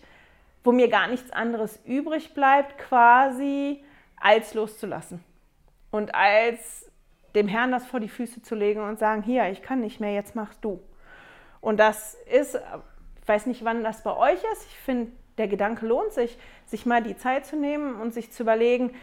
[0.62, 3.82] wo mir gar nichts anderes übrig bleibt, quasi,
[4.20, 5.24] als loszulassen.
[5.90, 6.90] Und als
[7.34, 10.12] dem Herrn das vor die Füße zu legen und sagen, hier, ich kann nicht mehr,
[10.12, 10.80] jetzt machst du.
[11.60, 14.66] Und das ist, ich weiß nicht, wann das bei euch ist.
[14.66, 18.42] Ich finde, der Gedanke lohnt sich, sich mal die Zeit zu nehmen und sich zu
[18.42, 18.94] überlegen,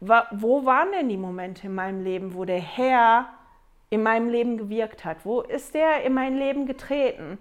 [0.00, 3.28] wo waren denn die Momente in meinem Leben, wo der Herr
[3.90, 5.18] in meinem Leben gewirkt hat?
[5.24, 7.38] Wo ist der in mein Leben getreten?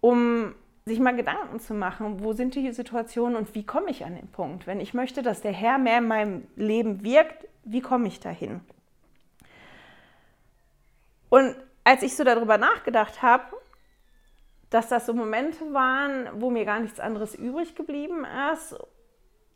[0.00, 0.54] Um
[0.86, 4.28] sich mal Gedanken zu machen, wo sind die Situationen und wie komme ich an den
[4.28, 4.66] Punkt?
[4.66, 8.60] Wenn ich möchte, dass der Herr mehr in meinem Leben wirkt, wie komme ich dahin?
[11.28, 13.44] Und als ich so darüber nachgedacht habe,
[14.70, 18.76] dass das so Momente waren, wo mir gar nichts anderes übrig geblieben ist,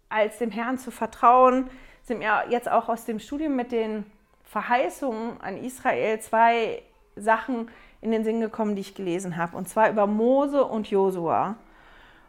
[0.08, 1.70] als dem Herrn zu vertrauen,
[2.02, 4.04] sind mir jetzt auch aus dem Studium mit den
[4.44, 6.82] Verheißungen an Israel zwei
[7.16, 7.70] Sachen
[8.04, 9.56] in den Sinn gekommen, die ich gelesen habe.
[9.56, 11.56] Und zwar über Mose und Josua.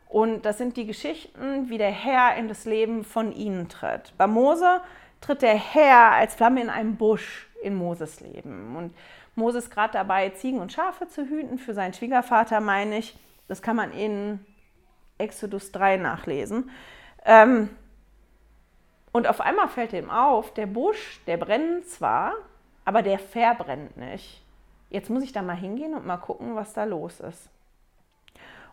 [0.08, 4.14] Und das sind die Geschichten, wie der Herr in das Leben von ihnen tritt.
[4.18, 4.80] Bei Mose
[5.20, 8.78] tritt der Herr als Flamme in einem Busch in Moses Leben.
[8.78, 8.96] Und
[9.36, 13.18] Mose ist gerade dabei, Ziegen und Schafe zu hüten für seinen Schwiegervater, meine ich.
[13.50, 14.40] Das kann man in
[15.18, 16.70] Exodus 3 nachlesen.
[17.26, 17.70] Ähm,
[19.12, 22.32] und auf einmal fällt ihm auf, der Busch, der brennt zwar,
[22.86, 24.45] aber der verbrennt nicht.
[24.90, 27.50] Jetzt muss ich da mal hingehen und mal gucken, was da los ist.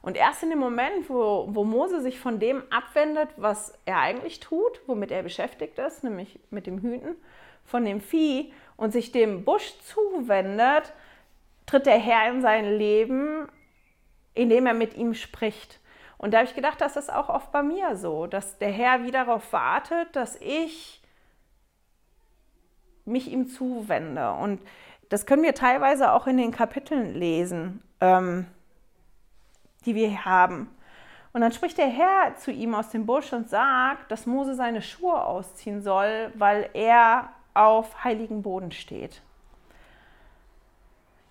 [0.03, 4.41] Und erst in dem Moment, wo, wo Mose sich von dem abwendet, was er eigentlich
[4.41, 7.15] tut, womit er beschäftigt ist, nämlich mit dem Hüten
[7.65, 10.93] von dem Vieh, und sich dem Busch zuwendet,
[11.67, 13.49] tritt der Herr in sein Leben,
[14.35, 15.79] indem er mit ihm spricht.
[16.19, 19.05] Und da habe ich gedacht, das ist auch oft bei mir so, dass der Herr
[19.05, 21.01] wieder darauf wartet, dass ich
[23.05, 24.33] mich ihm zuwende.
[24.33, 24.61] Und
[25.13, 27.83] das können wir teilweise auch in den Kapiteln lesen.
[28.01, 28.47] Ähm,
[29.85, 30.69] die wir haben.
[31.33, 34.83] Und dann spricht der Herr zu ihm aus dem Busch und sagt, dass Mose seine
[34.83, 39.23] Schuhe ausziehen soll, weil er auf heiligen Boden steht.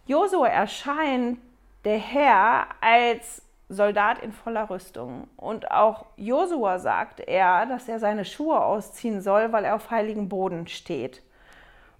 [0.07, 1.39] Josua erscheint
[1.85, 5.27] der Herr als Soldat in voller Rüstung.
[5.37, 10.27] Und auch Josua sagt er, dass er seine Schuhe ausziehen soll, weil er auf heiligen
[10.27, 11.21] Boden steht.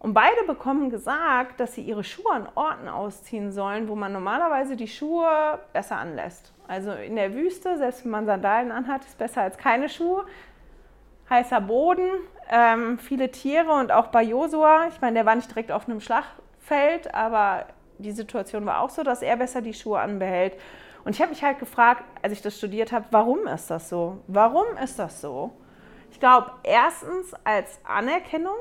[0.02, 4.76] Und beide bekommen gesagt, dass sie ihre Schuhe an Orten ausziehen sollen, wo man normalerweise
[4.76, 6.52] die Schuhe besser anlässt.
[6.68, 10.26] Also in der Wüste, selbst wenn man Sandalen anhat, ist besser als keine Schuhe.
[11.30, 12.10] Heißer Boden,
[12.50, 16.02] ähm, viele Tiere und auch bei Josua, ich meine, der war nicht direkt auf einem
[16.02, 17.68] Schlachtfeld, aber
[18.00, 20.58] die Situation war auch so, dass er besser die Schuhe anbehält.
[21.06, 24.18] Und ich habe mich halt gefragt, als ich das studiert habe, warum ist das so?
[24.26, 25.52] Warum ist das so?
[26.10, 28.58] Ich glaube, erstens als Anerkennung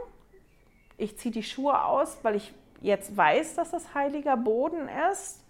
[1.01, 5.45] ich ziehe die Schuhe aus, weil ich jetzt weiß, dass das heiliger Boden ist.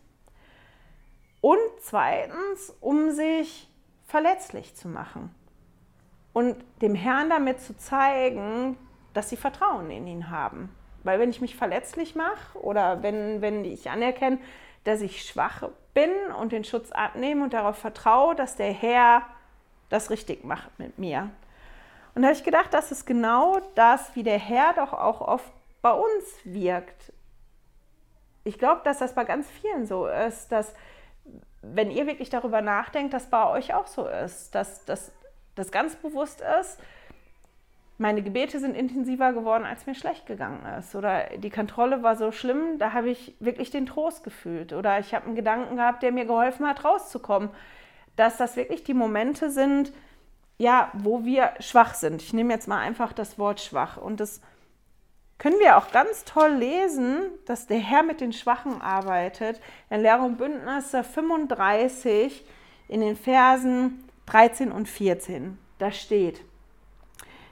[1.41, 3.69] Und zweitens, um sich
[4.07, 5.35] verletzlich zu machen
[6.33, 8.77] und dem Herrn damit zu zeigen,
[9.15, 10.75] dass sie Vertrauen in ihn haben.
[11.03, 14.39] Weil wenn ich mich verletzlich mache oder wenn, wenn ich anerkenne,
[14.85, 19.23] dass ich schwach bin und den Schutz abnehme und darauf vertraue, dass der Herr
[19.89, 21.31] das richtig macht mit mir,
[22.21, 25.51] und da habe ich gedacht, das ist genau das, wie der Herr doch auch oft
[25.81, 27.15] bei uns wirkt.
[28.45, 30.75] Ich glaube, dass das bei ganz vielen so ist, dass
[31.63, 36.43] wenn ihr wirklich darüber nachdenkt, dass bei euch auch so ist, dass das ganz bewusst
[36.61, 36.79] ist,
[37.97, 40.95] meine Gebete sind intensiver geworden, als mir schlecht gegangen ist.
[40.95, 44.75] Oder die Kontrolle war so schlimm, da habe ich wirklich den Trost gefühlt.
[44.75, 47.49] Oder ich habe einen Gedanken gehabt, der mir geholfen hat, rauszukommen.
[48.17, 49.91] Dass das wirklich die Momente sind,
[50.61, 52.20] ja, wo wir schwach sind.
[52.20, 53.96] Ich nehme jetzt mal einfach das Wort schwach.
[53.96, 54.42] Und das
[55.38, 59.59] können wir auch ganz toll lesen, dass der Herr mit den Schwachen arbeitet.
[59.88, 62.44] In Lehre und Bündnisse 35
[62.88, 65.57] in den Versen 13 und 14.
[65.79, 66.42] Da steht,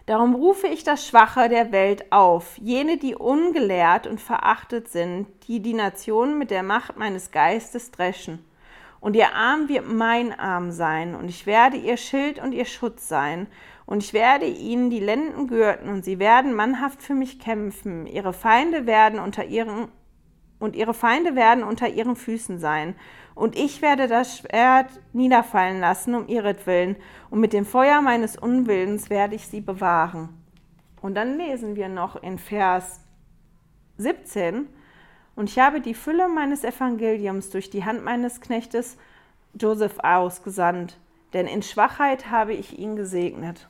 [0.05, 5.61] Darum rufe ich das Schwache der Welt auf, jene, die ungelehrt und verachtet sind, die
[5.61, 8.45] die Nationen mit der Macht meines Geistes dreschen.
[9.01, 13.09] Und ihr Arm wird mein Arm sein, und ich werde ihr Schild und ihr Schutz
[13.09, 13.47] sein,
[13.87, 18.07] und ich werde ihnen die Lenden gürten, und sie werden mannhaft für mich kämpfen.
[18.07, 19.89] Ihre Feinde werden unter ihren
[20.61, 22.97] und ihre Feinde werden unter ihren Füßen sein.
[23.37, 26.97] Und ich werde das Schwert niederfallen lassen um ihretwillen,
[27.31, 30.31] und mit dem Feuer meines Unwillens werde ich sie bewahren.
[31.01, 33.01] Und dann lesen wir noch in Vers
[33.99, 34.67] 17,
[35.39, 38.99] und ich habe die Fülle meines Evangeliums durch die Hand meines Knechtes
[39.55, 40.99] Joseph ausgesandt,
[41.33, 43.69] denn in Schwachheit habe ich ihn gesegnet.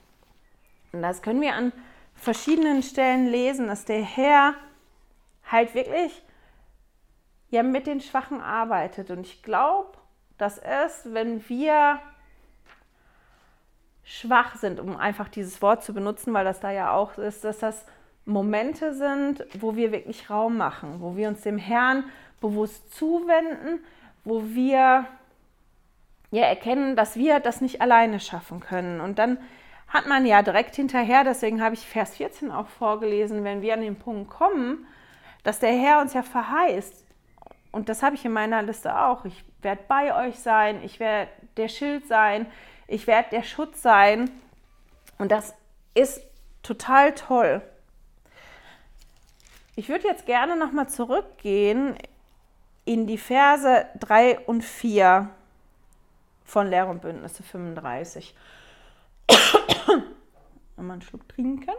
[0.92, 1.74] Und das können wir an
[2.14, 4.54] verschiedenen Stellen lesen, dass der Herr
[5.44, 6.22] halt wirklich
[7.50, 9.11] ja mit den Schwachen arbeitet.
[9.11, 9.92] Und ich glaube,
[10.38, 12.00] dass es, wenn wir
[14.04, 17.59] schwach sind, um einfach dieses Wort zu benutzen, weil das da ja auch ist, dass
[17.59, 17.85] das
[18.29, 22.05] Momente sind, wo wir wirklich Raum machen, wo wir uns dem Herrn
[22.41, 23.81] bewusst zuwenden,
[24.25, 25.07] wo wir
[26.31, 29.01] ja erkennen, dass wir das nicht alleine schaffen können.
[29.01, 29.38] Und dann
[29.88, 33.81] hat man ja direkt hinterher, deswegen habe ich Vers 14 auch vorgelesen, wenn wir an
[33.81, 34.87] den Punkt kommen,
[35.43, 37.07] dass der Herr uns ja verheißt,
[37.71, 39.25] und das habe ich in meiner Liste auch.
[39.25, 42.47] Ich werde bei euch sein, ich werde der Schild sein,
[42.87, 44.31] ich werde der Schutz sein.
[45.19, 45.55] Und das
[45.95, 46.23] ist
[46.62, 47.62] total toll.
[49.79, 51.97] Ich würde jetzt gerne nochmal zurückgehen
[52.85, 55.31] in die Verse 3 und 4
[56.43, 58.35] von Lehr und Bündnisse 35.
[59.29, 61.71] Wenn man einen Schluck trinken.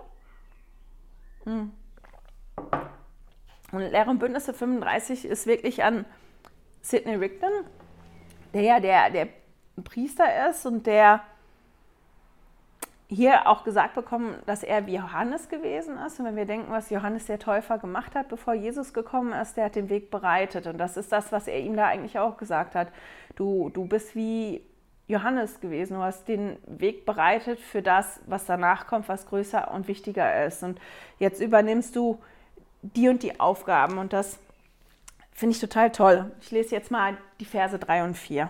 [1.43, 1.73] Hm.
[3.73, 6.05] Und Lehre und Bündnisse 35 ist wirklich an
[6.81, 7.51] Sidney Rigdon,
[8.53, 9.27] der ja der, der
[9.83, 11.21] Priester ist und der
[13.09, 16.19] hier auch gesagt bekommen, dass er wie Johannes gewesen ist.
[16.19, 19.65] Und wenn wir denken, was Johannes der Täufer gemacht hat, bevor Jesus gekommen ist, der
[19.65, 20.67] hat den Weg bereitet.
[20.67, 22.89] Und das ist das, was er ihm da eigentlich auch gesagt hat.
[23.35, 24.61] Du, du bist wie
[25.07, 25.95] Johannes gewesen.
[25.95, 30.61] Du hast den Weg bereitet für das, was danach kommt, was größer und wichtiger ist.
[30.61, 30.79] Und
[31.17, 32.19] jetzt übernimmst du
[32.83, 34.39] die und die Aufgaben und das
[35.33, 36.31] finde ich total toll.
[36.41, 38.49] Ich lese jetzt mal die Verse 3 und 4.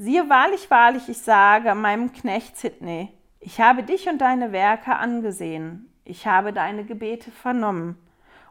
[0.00, 5.92] Siehe wahrlich, wahrlich, ich sage meinem Knecht Sidney, ich habe dich und deine Werke angesehen,
[6.04, 7.98] ich habe deine Gebete vernommen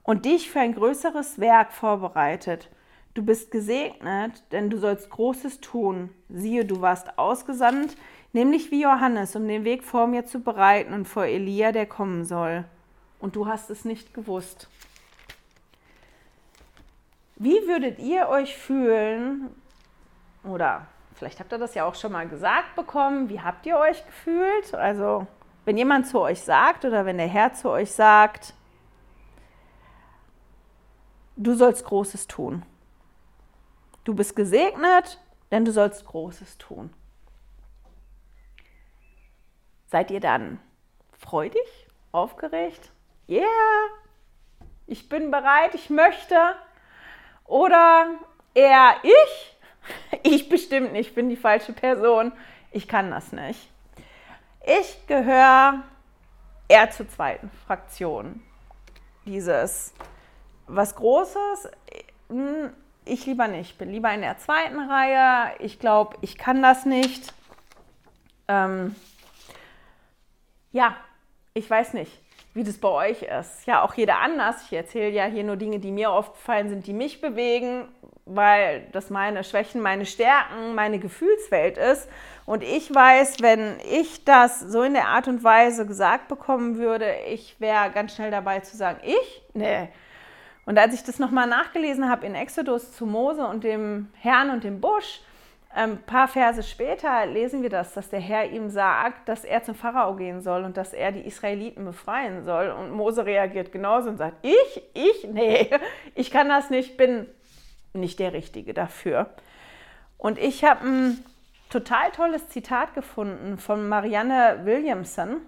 [0.04, 2.70] und dich für ein größeres Werk vorbereitet.
[3.14, 6.10] Du bist gesegnet, denn du sollst Großes tun.
[6.28, 7.96] Siehe, du warst ausgesandt,
[8.34, 12.26] nämlich wie Johannes, um den Weg vor mir zu bereiten und vor Elia, der kommen
[12.26, 12.66] soll
[13.20, 14.68] und du hast es nicht gewusst.
[17.38, 19.50] Wie würdet ihr euch fühlen,
[20.44, 24.06] oder vielleicht habt ihr das ja auch schon mal gesagt bekommen, wie habt ihr euch
[24.06, 24.74] gefühlt?
[24.74, 25.28] Also
[25.66, 28.54] wenn jemand zu euch sagt oder wenn der Herr zu euch sagt,
[31.36, 32.64] du sollst Großes tun.
[34.04, 35.20] Du bist gesegnet,
[35.52, 36.94] denn du sollst Großes tun.
[39.88, 40.60] Seid ihr dann
[41.12, 42.92] freudig, aufgeregt,
[43.28, 43.44] yeah,
[44.86, 46.56] ich bin bereit, ich möchte.
[47.46, 48.08] Oder
[48.54, 49.57] eher ich,
[50.24, 52.32] ich bestimmt nicht, ich bin die falsche Person,
[52.72, 53.70] ich kann das nicht.
[54.66, 55.84] Ich gehöre
[56.68, 58.42] eher zur zweiten Fraktion.
[59.26, 59.94] Dieses
[60.68, 61.70] was Großes,
[62.30, 62.74] hm,
[63.06, 63.72] ich lieber nicht.
[63.72, 65.56] Ich bin lieber in der zweiten Reihe.
[65.60, 67.34] Ich glaube, ich kann das nicht.
[68.50, 68.96] Ähm,
[70.74, 70.98] ja,
[71.54, 72.27] ich weiß nicht
[72.58, 73.68] wie das bei euch ist.
[73.68, 74.64] Ja, auch jeder anders.
[74.66, 77.88] Ich erzähle ja hier nur Dinge, die mir aufgefallen sind, die mich bewegen,
[78.26, 82.10] weil das meine Schwächen, meine Stärken, meine Gefühlswelt ist.
[82.48, 87.14] Und ich weiß, wenn ich das so in der Art und Weise gesagt bekommen würde,
[87.32, 89.44] ich wäre ganz schnell dabei zu sagen, ich?
[89.54, 89.90] Nee.
[90.66, 94.64] Und als ich das nochmal nachgelesen habe in Exodus zu Mose und dem Herrn und
[94.64, 95.22] dem Busch,
[95.78, 99.62] ein ähm, paar Verse später lesen wir das, dass der Herr ihm sagt, dass er
[99.62, 102.70] zum Pharao gehen soll und dass er die Israeliten befreien soll.
[102.70, 105.70] Und Mose reagiert genauso und sagt, ich, ich, nee,
[106.16, 107.28] ich kann das nicht, bin
[107.94, 109.30] nicht der Richtige dafür.
[110.18, 111.26] Und ich habe ein
[111.70, 115.42] total tolles Zitat gefunden von Marianne Williamson.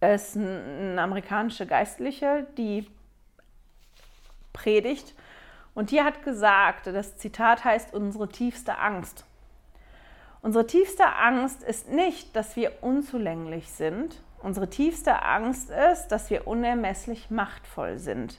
[0.00, 2.86] Es ist eine amerikanische Geistliche, die
[4.52, 5.14] predigt
[5.74, 9.24] und die hat gesagt, das Zitat heißt, unsere tiefste Angst.
[10.42, 14.20] Unsere tiefste Angst ist nicht, dass wir unzulänglich sind.
[14.42, 18.38] Unsere tiefste Angst ist, dass wir unermesslich machtvoll sind.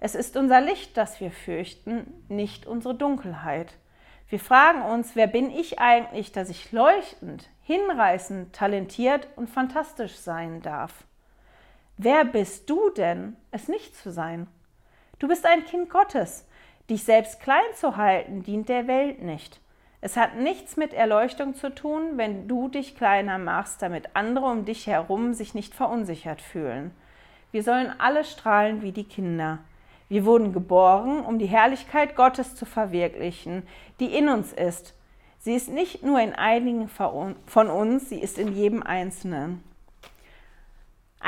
[0.00, 3.74] Es ist unser Licht, das wir fürchten, nicht unsere Dunkelheit.
[4.28, 10.60] Wir fragen uns, wer bin ich eigentlich, dass ich leuchtend, hinreißend, talentiert und fantastisch sein
[10.60, 10.92] darf.
[11.96, 14.48] Wer bist du denn, es nicht zu sein?
[15.18, 16.47] Du bist ein Kind Gottes.
[16.90, 19.60] Dich selbst klein zu halten, dient der Welt nicht.
[20.00, 24.64] Es hat nichts mit Erleuchtung zu tun, wenn du dich kleiner machst, damit andere um
[24.64, 26.92] dich herum sich nicht verunsichert fühlen.
[27.50, 29.58] Wir sollen alle strahlen wie die Kinder.
[30.08, 33.64] Wir wurden geboren, um die Herrlichkeit Gottes zu verwirklichen,
[34.00, 34.94] die in uns ist.
[35.38, 39.62] Sie ist nicht nur in einigen von uns, sie ist in jedem Einzelnen.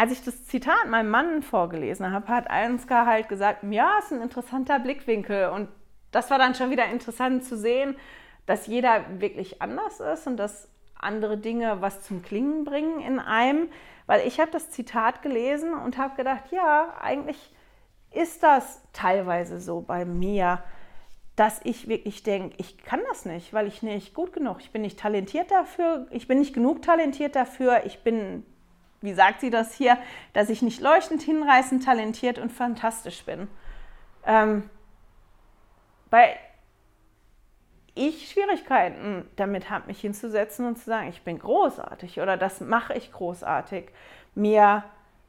[0.00, 4.22] Als ich das Zitat meinem Mann vorgelesen habe, hat Ansgar halt gesagt, ja, ist ein
[4.22, 5.50] interessanter Blickwinkel.
[5.50, 5.68] Und
[6.10, 7.98] das war dann schon wieder interessant zu sehen,
[8.46, 13.68] dass jeder wirklich anders ist und dass andere Dinge was zum Klingen bringen in einem.
[14.06, 17.52] Weil ich habe das Zitat gelesen und habe gedacht, ja, eigentlich
[18.10, 20.62] ist das teilweise so bei mir,
[21.36, 24.80] dass ich wirklich denke, ich kann das nicht, weil ich nicht gut genug, ich bin
[24.80, 28.46] nicht talentiert dafür, ich bin nicht genug talentiert dafür, ich bin,
[29.00, 29.96] wie sagt sie das hier,
[30.32, 33.48] dass ich nicht leuchtend, hinreißend, talentiert und fantastisch bin.
[34.26, 34.68] Ähm,
[36.10, 36.36] weil
[37.94, 42.94] ich Schwierigkeiten damit habe, mich hinzusetzen und zu sagen, ich bin großartig oder das mache
[42.94, 43.86] ich großartig.
[44.34, 44.84] Mir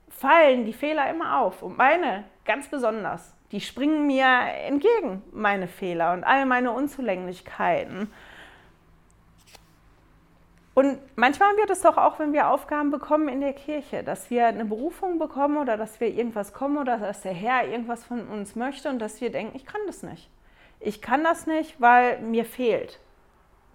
[0.09, 3.33] fallen die Fehler immer auf und meine ganz besonders.
[3.51, 4.25] Die springen mir
[4.65, 8.11] entgegen, meine Fehler und all meine Unzulänglichkeiten.
[10.81, 14.47] Und manchmal wird es doch auch, wenn wir Aufgaben bekommen in der Kirche, dass wir
[14.47, 18.55] eine Berufung bekommen oder dass wir irgendwas kommen oder dass der Herr irgendwas von uns
[18.55, 20.31] möchte und dass wir denken, ich kann das nicht.
[20.79, 22.99] Ich kann das nicht, weil mir fehlt.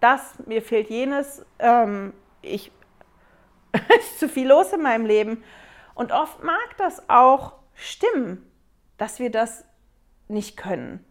[0.00, 2.72] Das, mir fehlt jenes, ähm, ich,
[4.00, 5.44] ist zu viel los in meinem Leben.
[5.94, 8.50] Und oft mag das auch stimmen,
[8.98, 9.64] dass wir das
[10.26, 11.04] nicht können.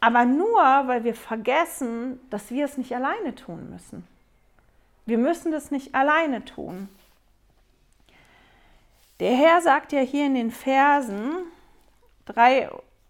[0.00, 4.04] Aber nur, weil wir vergessen, dass wir es nicht alleine tun müssen.
[5.08, 6.86] Wir müssen das nicht alleine tun.
[9.20, 11.32] Der Herr sagt ja hier in den Versen
[12.26, 12.68] 3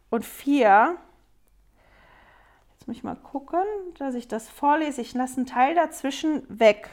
[0.09, 0.97] und 4,
[2.71, 3.65] jetzt muss ich mal gucken,
[3.99, 6.89] dass ich das vorlese, ich lasse einen Teil dazwischen weg.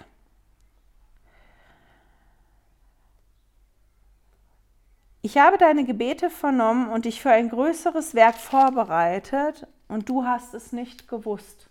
[5.21, 10.55] Ich habe deine Gebete vernommen und dich für ein größeres Werk vorbereitet und du hast
[10.55, 11.69] es nicht gewusst.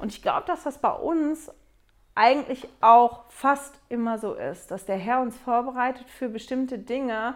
[0.00, 1.50] Und ich glaube, dass das bei uns
[2.14, 7.34] eigentlich auch fast immer so ist, dass der Herr uns vorbereitet für bestimmte Dinge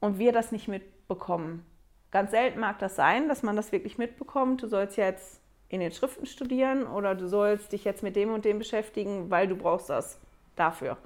[0.00, 1.64] und wir das nicht mitbekommen.
[2.10, 4.62] Ganz selten mag das sein, dass man das wirklich mitbekommt.
[4.62, 8.44] Du sollst jetzt in den Schriften studieren oder du sollst dich jetzt mit dem und
[8.44, 10.18] dem beschäftigen, weil du brauchst das
[10.56, 10.96] dafür.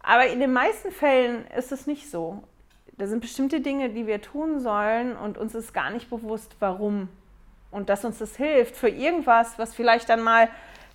[0.00, 2.42] Aber in den meisten Fällen ist es nicht so.
[2.98, 7.08] Da sind bestimmte Dinge, die wir tun sollen und uns ist gar nicht bewusst, warum.
[7.70, 10.48] Und dass uns das hilft für irgendwas, was vielleicht dann mal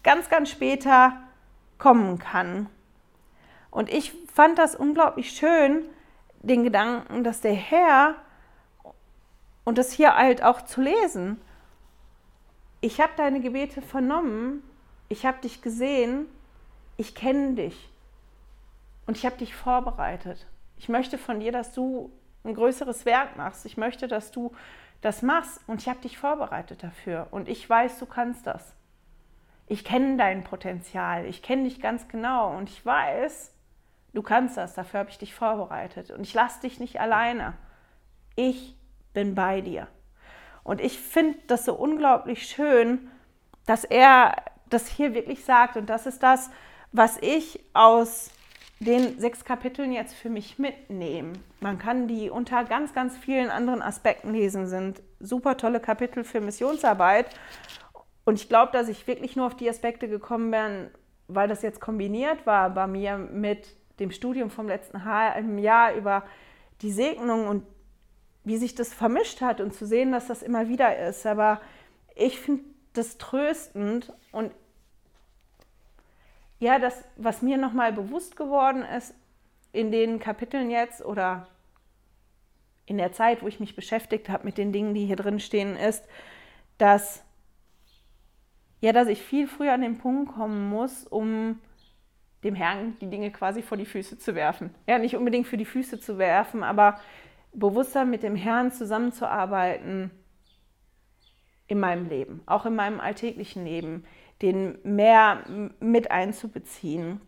[0.03, 1.17] ganz, ganz später
[1.77, 2.67] kommen kann.
[3.71, 5.83] Und ich fand das unglaublich schön,
[6.41, 8.15] den Gedanken, dass der Herr
[9.63, 11.39] und das hier halt auch zu lesen.
[12.81, 14.61] Ich habe deine Gebete vernommen,
[15.09, 16.25] ich habe dich gesehen,
[16.97, 17.89] ich kenne dich.
[19.05, 20.45] Und ich habe dich vorbereitet.
[20.77, 22.11] Ich möchte von dir, dass du
[22.43, 23.65] ein größeres Werk machst.
[23.65, 24.53] Ich möchte, dass du
[25.01, 27.27] das machst und ich habe dich vorbereitet dafür.
[27.31, 28.73] Und ich weiß, du kannst das.
[29.67, 31.25] Ich kenne dein Potenzial.
[31.25, 33.53] Ich kenne dich ganz genau und ich weiß,
[34.13, 34.73] du kannst das.
[34.73, 36.11] Dafür habe ich dich vorbereitet.
[36.11, 37.53] Und ich lasse dich nicht alleine.
[38.35, 38.75] Ich
[39.13, 39.87] bin bei dir.
[40.63, 43.09] Und ich finde das so unglaublich schön,
[43.65, 44.35] dass er
[44.69, 45.77] das hier wirklich sagt.
[45.77, 46.49] Und das ist das,
[46.91, 48.31] was ich aus
[48.79, 51.41] den sechs Kapiteln jetzt für mich mitnehmen.
[51.61, 56.41] Man kann die unter ganz, ganz vielen anderen Aspekten lesen, sind super tolle Kapitel für
[56.41, 57.27] Missionsarbeit.
[58.25, 60.89] Und ich glaube, dass ich wirklich nur auf die Aspekte gekommen bin,
[61.27, 66.23] weil das jetzt kombiniert war bei mir mit dem Studium vom letzten halben Jahr über
[66.81, 67.65] die Segnung und
[68.43, 71.25] wie sich das vermischt hat und zu sehen, dass das immer wieder ist.
[71.25, 71.61] Aber
[72.15, 74.51] ich finde das tröstend und
[76.59, 79.13] ja, das, was mir nochmal bewusst geworden ist
[79.71, 81.47] in den Kapiteln jetzt oder
[82.85, 85.75] in der Zeit, wo ich mich beschäftigt habe mit den Dingen, die hier drin stehen,
[85.75, 86.05] ist,
[86.77, 87.23] dass
[88.83, 91.57] ja, dass ich viel früher an den Punkt kommen muss, um
[92.43, 94.75] dem Herrn die Dinge quasi vor die Füße zu werfen.
[94.85, 96.99] Ja, nicht unbedingt für die Füße zu werfen, aber
[97.53, 100.11] bewusster mit dem Herrn zusammenzuarbeiten
[101.67, 104.03] in meinem Leben, auch in meinem alltäglichen Leben
[104.41, 105.45] den mehr
[105.79, 107.21] mit einzubeziehen.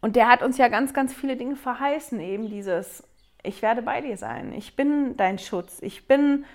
[0.00, 3.06] Und der hat uns ja ganz, ganz viele Dinge verheißen, eben dieses,
[3.42, 6.46] ich werde bei dir sein, ich bin dein Schutz, ich bin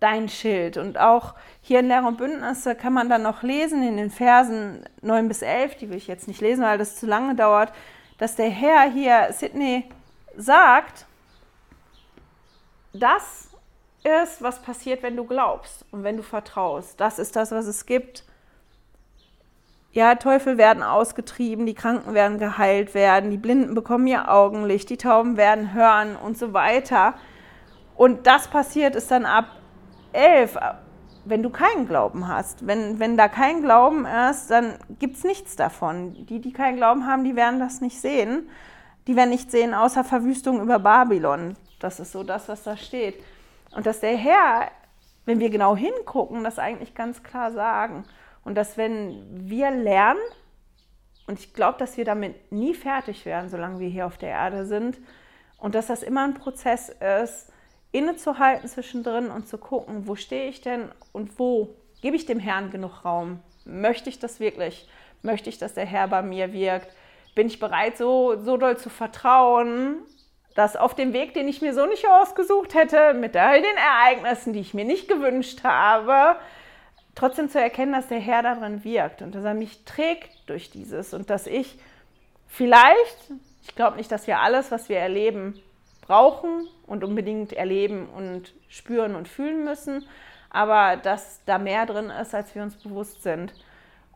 [0.00, 0.76] dein Schild.
[0.76, 4.84] Und auch hier in Lehre und Bündnisse kann man dann noch lesen in den Versen
[5.02, 7.72] 9 bis 11, die will ich jetzt nicht lesen, weil das zu lange dauert,
[8.18, 9.88] dass der Herr hier Sydney
[10.36, 11.06] sagt,
[12.92, 13.48] das
[14.02, 17.00] ist, was passiert, wenn du glaubst und wenn du vertraust.
[17.00, 18.24] Das ist das, was es gibt.
[19.92, 24.96] Ja, Teufel werden ausgetrieben, die Kranken werden geheilt werden, die Blinden bekommen ihr Augenlicht, die
[24.96, 27.14] Tauben werden hören und so weiter.
[27.96, 29.59] Und das passiert ist dann ab
[30.12, 30.56] elf,
[31.24, 32.66] wenn du keinen Glauben hast.
[32.66, 36.26] Wenn, wenn da kein Glauben ist, dann gibt es nichts davon.
[36.26, 38.48] Die, die keinen Glauben haben, die werden das nicht sehen.
[39.06, 41.56] Die werden nicht sehen, außer Verwüstung über Babylon.
[41.78, 43.22] Das ist so das, was da steht.
[43.72, 44.70] Und dass der Herr,
[45.24, 48.04] wenn wir genau hingucken, das eigentlich ganz klar sagen.
[48.44, 50.20] Und dass wenn wir lernen,
[51.26, 54.66] und ich glaube, dass wir damit nie fertig werden, solange wir hier auf der Erde
[54.66, 54.98] sind,
[55.58, 57.52] und dass das immer ein Prozess ist,
[57.92, 62.70] innezuhalten zwischendrin und zu gucken, wo stehe ich denn und wo gebe ich dem Herrn
[62.70, 63.40] genug Raum?
[63.64, 64.88] Möchte ich das wirklich?
[65.22, 66.88] Möchte ich, dass der Herr bei mir wirkt?
[67.34, 70.02] Bin ich bereit, so, so doll zu vertrauen,
[70.54, 74.52] dass auf dem Weg, den ich mir so nicht ausgesucht hätte, mit all den Ereignissen,
[74.52, 76.38] die ich mir nicht gewünscht habe,
[77.14, 81.14] trotzdem zu erkennen, dass der Herr darin wirkt und dass er mich trägt durch dieses
[81.14, 81.78] und dass ich
[82.46, 83.30] vielleicht,
[83.62, 85.60] ich glaube nicht, dass wir alles, was wir erleben,
[86.10, 90.04] brauchen und unbedingt erleben und spüren und fühlen müssen,
[90.50, 93.54] aber dass da mehr drin ist, als wir uns bewusst sind.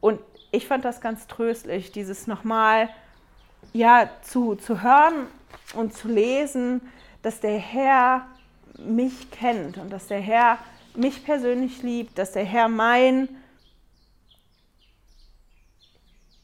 [0.01, 0.19] Und
[0.51, 2.89] ich fand das ganz tröstlich, dieses nochmal
[3.73, 5.29] ja, zu, zu hören
[5.75, 6.81] und zu lesen,
[7.23, 8.27] dass der Herr
[8.77, 10.59] mich kennt und dass der Herr
[10.97, 13.29] mich persönlich liebt, dass der Herr mein,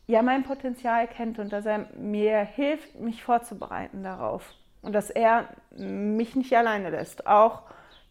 [0.06, 4.54] ja, mein Potenzial kennt und dass er mir hilft, mich vorzubereiten darauf.
[4.82, 7.62] Und dass er mich nicht alleine lässt, auch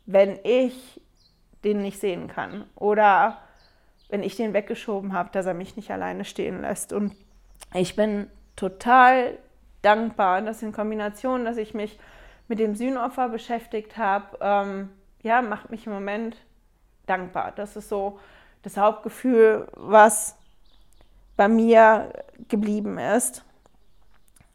[0.05, 1.01] wenn ich
[1.63, 3.38] den nicht sehen kann oder
[4.09, 6.93] wenn ich den weggeschoben habe, dass er mich nicht alleine stehen lässt.
[6.93, 7.15] Und
[7.74, 9.38] ich bin total
[9.82, 11.99] dankbar, dass in Kombination, dass ich mich
[12.47, 14.89] mit dem Sühnopfer beschäftigt habe, ähm,
[15.22, 16.38] ja, macht mich im Moment
[17.05, 17.51] dankbar.
[17.55, 18.20] Das ist so
[18.63, 20.36] das Hauptgefühl, was
[21.38, 22.11] bei mir
[22.49, 23.45] geblieben ist.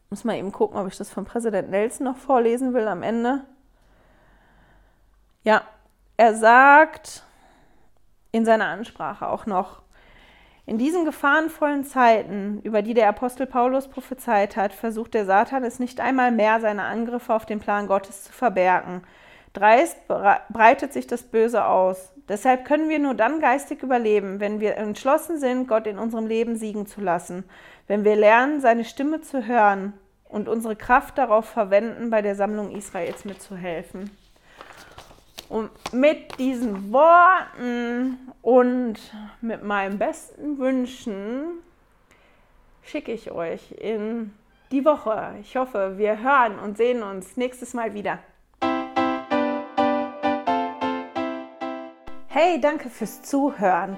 [0.09, 3.43] Muss mal eben gucken, ob ich das von Präsident Nelson noch vorlesen will am Ende.
[5.43, 5.63] Ja,
[6.17, 7.23] er sagt
[8.31, 9.81] in seiner Ansprache auch noch,
[10.67, 15.79] in diesen gefahrenvollen Zeiten, über die der Apostel Paulus prophezeit hat, versucht der Satan es
[15.79, 19.03] nicht einmal mehr, seine Angriffe auf den Plan Gottes zu verbergen.
[19.53, 22.11] Dreist breitet sich das Böse aus.
[22.27, 26.55] Deshalb können wir nur dann geistig überleben, wenn wir entschlossen sind, Gott in unserem Leben
[26.55, 27.43] siegen zu lassen,
[27.87, 29.93] wenn wir lernen, seine Stimme zu hören
[30.27, 34.09] und unsere Kraft darauf verwenden, bei der Sammlung Israels mitzuhelfen.
[35.47, 38.95] Und mit diesen Worten und
[39.41, 41.59] mit meinen besten Wünschen
[42.83, 44.33] schicke ich euch in
[44.71, 45.35] die Woche.
[45.41, 48.19] Ich hoffe, wir hören und sehen uns nächstes Mal wieder.
[52.27, 53.97] Hey, danke fürs Zuhören.